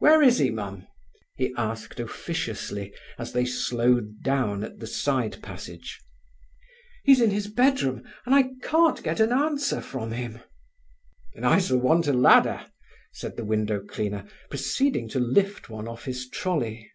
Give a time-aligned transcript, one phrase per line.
[0.00, 0.88] "Where is he, Mum?"
[1.36, 6.00] he asked officiously, as they slowed down at the side passage.
[7.04, 10.40] "He's in his bedroom, and I can't get an answer from him."
[11.34, 12.66] "Then I s'll want a ladder,"
[13.12, 16.90] said the window cleaner, proceeding to lift one off his trolley.